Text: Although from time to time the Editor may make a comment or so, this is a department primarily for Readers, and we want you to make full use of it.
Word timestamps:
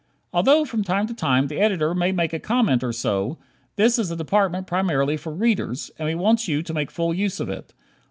Although 0.33 0.65
from 0.65 0.83
time 0.83 1.05
to 1.05 1.13
time 1.13 1.45
the 1.45 1.59
Editor 1.59 1.93
may 1.93 2.11
make 2.11 2.33
a 2.33 2.39
comment 2.39 2.83
or 2.83 2.91
so, 2.91 3.37
this 3.75 3.99
is 3.99 4.09
a 4.09 4.15
department 4.15 4.65
primarily 4.65 5.15
for 5.15 5.31
Readers, 5.31 5.91
and 5.99 6.07
we 6.07 6.15
want 6.15 6.47
you 6.47 6.63
to 6.63 6.73
make 6.73 6.89
full 6.89 7.13
use 7.13 7.39
of 7.39 7.49
it. 7.49 7.71